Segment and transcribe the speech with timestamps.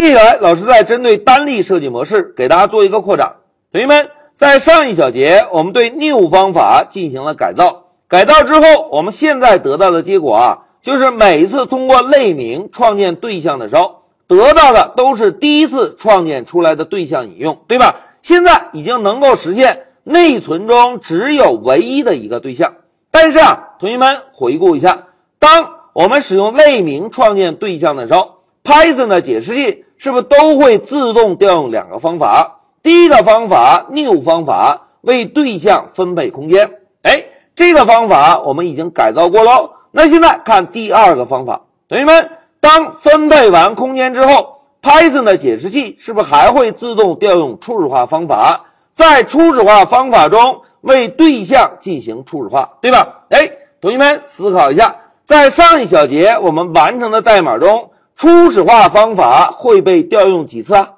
[0.00, 3.34] 接下来，老师再针对单例设计模式给大家做一个扩展。
[3.72, 17.96] 同学们，在上一小节我们对 new 方法进行了改造，改造之后，我们现在得到的结果啊，就是每一次通过类名创建对象的时候，得到的都是第一次创建出来的对象引用，对吧？
[18.22, 22.74] 现在已经能够实现内存中只有唯一的一个对象。
[23.10, 25.08] 但是啊，同学们回顾一下，
[25.40, 29.84] 当我们使用类名创建对象的时候，Python 的解释器。
[29.98, 32.60] 是不是都会自动调用两个方法？
[32.82, 36.70] 第一个方法 new 方法为对象分配空间，
[37.02, 37.24] 哎，
[37.56, 39.70] 这个方法我们已经改造过喽。
[39.90, 42.30] 那现在看第二个方法，同学们，
[42.60, 53.24] 当分配完空间之后，Python 的解释器是不是还会自动调用初始化方法，在初始化方法中为对象进行初始化，对吧？
[53.30, 57.90] 哎，同学们思考一下，在上一小节我们完成的代码中。
[58.18, 60.88] 初始化方法会被调用几次啊？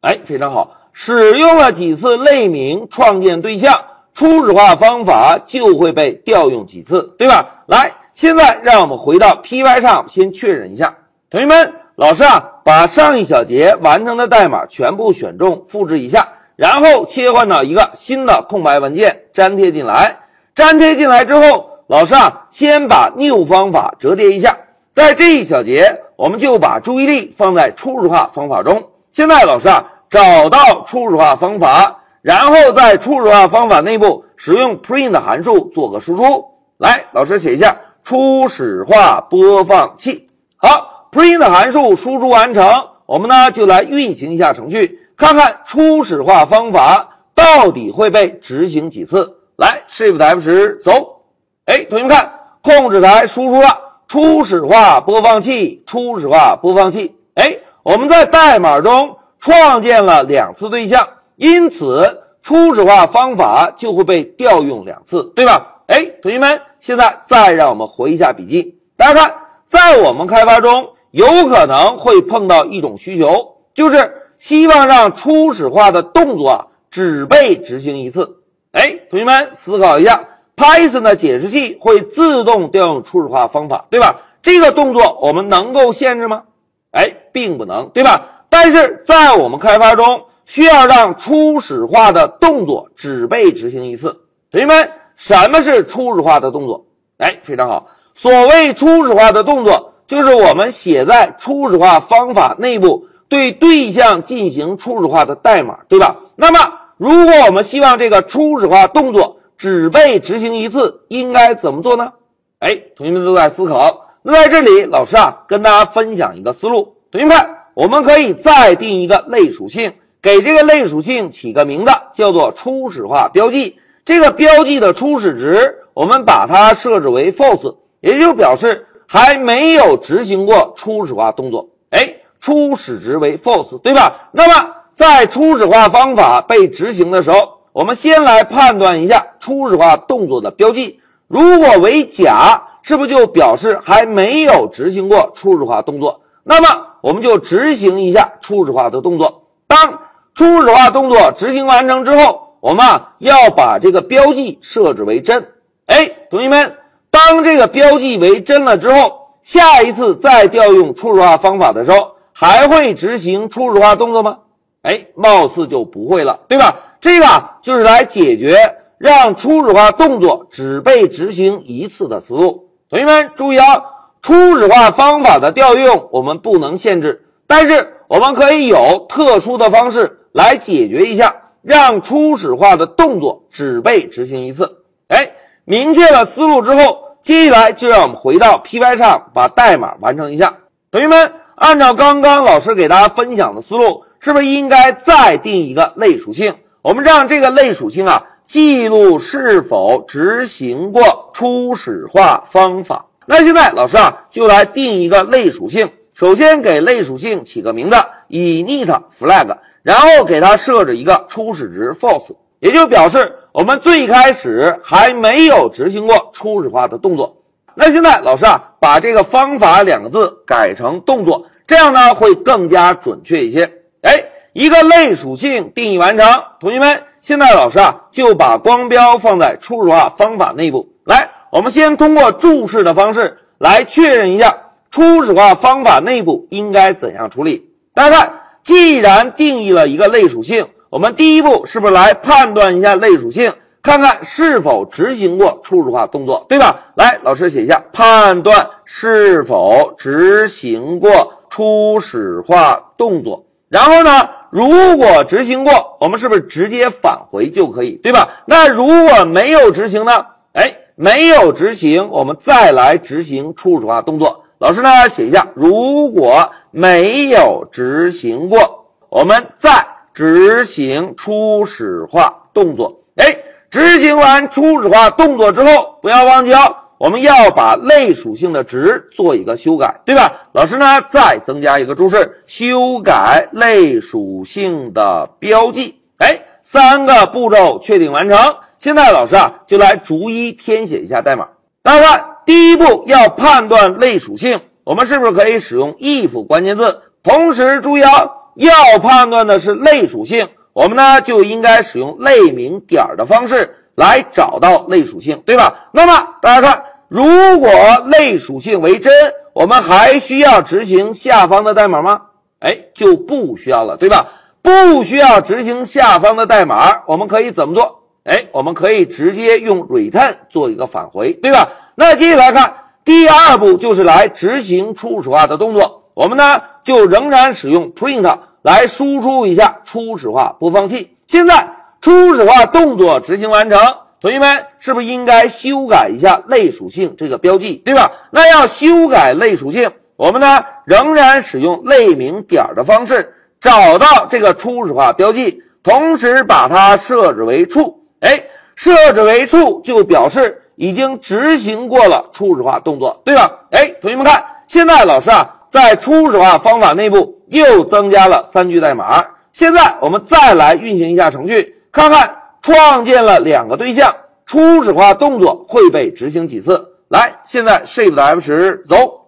[0.00, 3.78] 哎，非常好，使用了几次类名创建对象，
[4.14, 7.64] 初始化方法就会被调用几次，对吧？
[7.66, 10.96] 来，现在让我们回到 Py 上先确认一下。
[11.28, 16.26] 同学们，老师啊，把上一小节完成的代码全部选中，复制一下，
[16.56, 20.20] 然后切换到一个新的空白文件，粘贴进来。
[20.54, 24.56] 粘贴进来之后，老师啊，先把 new 方法折叠一下。
[24.94, 28.90] 在这一小节，我们就把注意力放在初始化方法中。
[29.10, 36.44] 现在老师啊，找到初始化方法，然后在初始化方法内部使用 print 函数做个输出。
[36.78, 40.24] 来，老师写一下初始化播放器。
[40.58, 42.64] 好，print 函数输出完成，
[43.04, 49.38] 我们呢就来运行一下程序，看看初始化方法到底会被执行几次。
[49.56, 51.22] 来，Shift F 十走。
[51.64, 53.76] 哎，同学们看，控制台输出了。
[54.12, 57.16] 初始化播放器，初始化播放器。
[57.32, 65.78] 哎，我们在代码中创建了两次对象，因此初始化方法就会被调用两次，对吧？
[65.86, 68.78] 哎，同学们，现在再让我们回一下笔记。
[68.98, 69.34] 大家看，
[69.66, 78.42] 在我们开发中，有可能会碰到一种需求，就是希望让初始化的动作只被执行一次。
[78.72, 80.22] 哎，同学们思考一下。
[80.62, 84.20] Python 的解释器会自动调用初始化方法，对吧？
[84.42, 86.44] 这个动作我们能够限制吗？
[86.92, 88.44] 哎，并不能，对吧？
[88.48, 94.20] 但是在我们开发中，需要让初始化的动作只被执行一次。
[94.52, 96.86] 同学们，什么是初始化的动作？
[97.18, 97.88] 哎，非常好。
[98.14, 106.18] 所谓初始化的动作，就是我们写在初始化方法内部对对象进行初始化的代码，对吧？
[106.36, 112.14] 那么，如果我们希望这个初始化动作，只被执行一次，应该怎么做呢？
[112.58, 114.08] 哎，同学们都在思考。
[114.22, 116.96] 那在这里，老师啊，跟大家分享一个思路。
[117.12, 117.36] 同学们，
[117.74, 123.78] 我们可以再定一个类属性，给这个类属性起个名字，叫做初始化标记。
[124.04, 131.68] 这个标记的初始值，我们把它设置为 false，也就表示还没有执行过初始化动作。
[131.90, 134.28] 哎，初始值为 false，对吧？
[134.32, 137.61] 那么在初始化方法被执行的时候。
[137.72, 146.20] 我们先来判断一下初始化动作的标记，如果为假，是不是就表示还没有执行过初始化动作？
[146.44, 149.44] 那么我们就执行一下初始化的动作。
[149.66, 150.00] 当
[150.34, 152.84] 初始化动作执行完成之后，我们
[153.18, 155.48] 要把这个标记设置为真。
[155.86, 156.76] 哎，同学们，
[157.10, 164.40] 当这个标记为真了之后，下一次再调用初始化方法的时候，还会执行初始化动作吗？
[164.82, 166.76] 哎，貌似就不会了，对吧？
[167.02, 167.26] 这个
[167.60, 172.68] 就是来解决让初始化动作只被执行一次的思路。
[172.88, 173.82] 同学们注意啊，
[174.22, 184.84] 初始化方法的调用我们不能限制，但是我们可以有特殊的方式来解决一下，让初始化的动作只被执行一次。
[185.08, 185.32] 哎，
[185.64, 190.54] 明确了思路之后，接下来就让我们回到 Py 上把代码完成一下。
[190.92, 196.54] 同学们，按照刚刚老师给大家分享的思路，是不是应该再定一个类属性？
[196.82, 203.06] 我们让这个类属性啊记录是否执行过初始化方法。
[203.24, 207.94] 那现在老师啊就来定一个类属性，首先给类属性起个名字
[208.30, 217.36] ，init flag，然后给它设置一个初始值 false，也就表示我们最开始还没有执行过初始化的动作。
[217.76, 223.70] 那现在老师啊把这个方法两个字改成动作，这样呢会更加准确一些。
[224.00, 224.24] 哎。
[224.52, 226.26] 一个类属性定义完成，
[226.60, 230.92] 同学们，现在老师啊就把光标放在初始化方法内部。
[231.04, 234.54] 来，我们先通过注释的方式来确认一下
[234.90, 237.70] 初始化方法内部应该怎样处理。
[237.94, 246.92] 大家看，既然定义了一个类属性，我们第一步是不是来判断一下类属性，看看是否执行过初始化动作，对吧？
[246.94, 253.46] 来，老师写一下，判断是否执行过初始化动作。
[253.70, 258.28] 然后呢，如果执行过，我们是不是直接返回就可以，对吧？
[258.44, 260.26] 那如果没有执行呢？
[260.52, 264.44] 哎，没有执行，我们再来执行初始化动作。
[264.58, 269.70] 老师呢写一下，如果没有执行过，我们再
[270.12, 273.00] 执行初始化动作。
[273.16, 273.34] 哎，
[273.70, 280.30] 执行完初始化动作之后，不要忘记哦，我们要把类属性的值做一个修改，对吧？
[280.52, 285.96] 老师呢再增加一个注释：修改类属性的标记。
[286.18, 288.38] 哎，三个步骤确定完成。
[288.78, 291.48] 现在老师啊就来逐一填写一下代码。
[291.82, 292.24] 大家看。
[292.46, 297.00] 第一步要判断类属性，我们是不是可以使用 if 关键字？
[297.24, 305.88] 同时注意啊，要判断的是类属性，我们呢就应该使用类名点儿的方式来找到类属性，对吧？
[305.92, 306.82] 那么大家看，
[307.12, 307.68] 如果
[308.06, 309.12] 类属性为真，
[309.52, 312.22] 我们还需要执行下方的代码吗？
[312.60, 314.28] 哎，就不需要了，对吧？
[314.62, 318.04] 不需要执行下方的代码，我们可以怎么做？
[318.24, 321.68] 哎，我们可以直接用 return 做一个返回，对吧？
[321.96, 326.04] 那接下来看第二步，就是来执行初始化的动作。
[326.14, 331.14] 我们呢就仍然使用 print 来输出一下初始化播放器。
[331.26, 333.78] 现在初始化动作执行完成，
[334.22, 338.10] 同学们是不是应该修改一下类属性这个标记，对吧？
[338.30, 347.94] 那要修改类属性，我们呢仍然使用类名点的方式找到这个初始化标记，同时把它设置为 true。
[348.20, 348.44] 哎，
[348.76, 350.60] 设置为 true 就表示。
[350.74, 353.52] 已经执行过了初始化动作，对吧？
[353.70, 359.22] 哎，同学们看，现在老师啊，在初始化方法内部又增加了三句代码。
[359.52, 362.28] 现在我们再来运行一下程序，看看
[362.62, 364.14] 创建了两个对象，
[364.46, 366.94] 初始化动作会被执行几次？
[367.08, 369.26] 来，现在 Shift F 十走。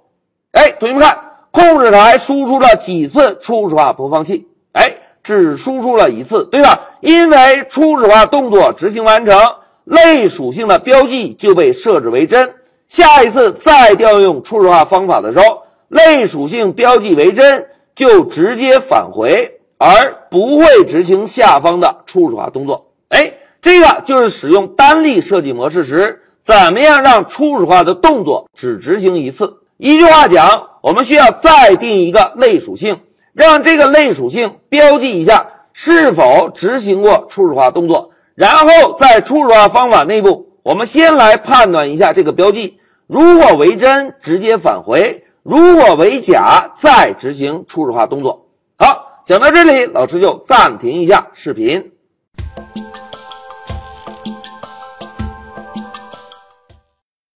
[0.53, 1.19] 哎，同学们看，
[1.51, 4.47] 控制台输出了几次初始化播放器？
[4.73, 4.95] 哎，
[5.25, 6.79] 只输出了一次，对吧？
[7.01, 9.37] 因为初始化动作执行完成。
[9.83, 12.55] 类属性的标记就被设置为真，
[12.89, 22.93] 下一次再调用初始化方法的时候，类属性标记为真，就直接返回，而不会执行下方的初始化动作。
[23.15, 29.59] 哎，这个就是使用单例设计模式时，怎么样让初始化的动作只执行一次？
[29.77, 32.99] 一句话讲，我们需要再定一个类属性，
[33.33, 38.11] 让这个类属性标记一下是否执行过初始化动作。
[38.35, 48.49] 然后在初始化方法内部，我们先来判断一下这个标记，如果为真，直接返回；如果为假，再执行初始化动作。
[48.77, 51.93] 好，讲到这里，老师就暂停一下视频。